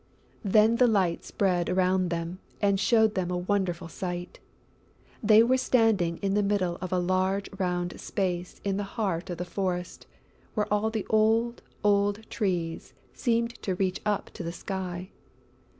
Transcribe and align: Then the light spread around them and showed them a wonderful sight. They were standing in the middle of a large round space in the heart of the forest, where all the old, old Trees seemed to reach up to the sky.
Then 0.43 0.77
the 0.77 0.87
light 0.87 1.23
spread 1.23 1.69
around 1.69 2.09
them 2.09 2.39
and 2.59 2.79
showed 2.79 3.13
them 3.13 3.29
a 3.29 3.37
wonderful 3.37 3.87
sight. 3.87 4.39
They 5.21 5.43
were 5.43 5.57
standing 5.59 6.17
in 6.23 6.33
the 6.33 6.41
middle 6.41 6.79
of 6.81 6.91
a 6.91 6.97
large 6.97 7.47
round 7.59 8.01
space 8.01 8.59
in 8.63 8.77
the 8.77 8.83
heart 8.97 9.29
of 9.29 9.37
the 9.37 9.45
forest, 9.45 10.07
where 10.55 10.65
all 10.73 10.89
the 10.89 11.05
old, 11.07 11.61
old 11.83 12.27
Trees 12.31 12.95
seemed 13.13 13.61
to 13.61 13.75
reach 13.75 14.01
up 14.03 14.31
to 14.31 14.41
the 14.41 14.51
sky. 14.51 15.11